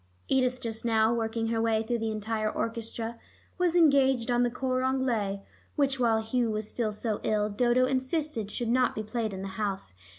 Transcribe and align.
Edith 0.27 0.59
just 0.59 0.83
now, 0.83 1.13
working 1.13 1.49
her 1.49 1.61
way 1.61 1.83
through 1.83 1.99
the 1.99 2.09
entire 2.09 2.49
orchestra, 2.49 3.19
was 3.59 3.75
engaged 3.75 4.31
on 4.31 4.41
the 4.41 4.49
cor 4.49 4.81
anglais 4.81 5.43
which, 5.75 5.99
while 5.99 6.21
Hugh 6.23 6.49
was 6.49 6.67
still 6.67 6.91
so 6.91 7.19
ill, 7.21 7.49
Dodo 7.51 7.85
insisted 7.85 8.49
should 8.49 8.69
not 8.69 8.95
be 8.95 9.03
played 9.03 9.31
in 9.31 9.43
the 9.43 9.47
house. 9.61 9.93